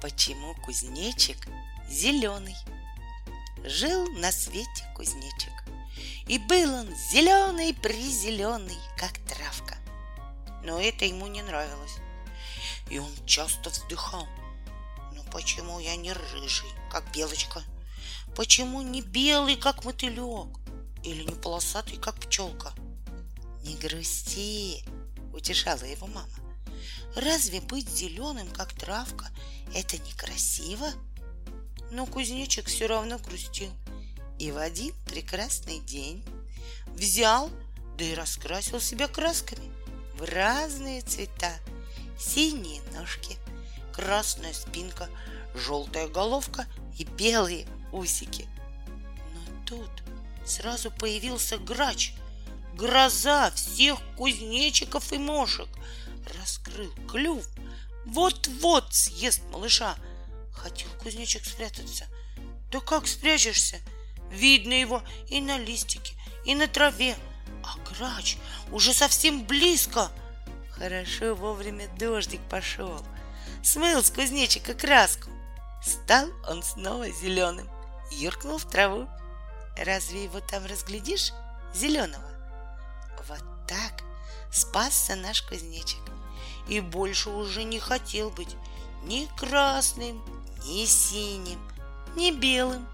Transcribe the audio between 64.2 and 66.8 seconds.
Видно его и на листике, и на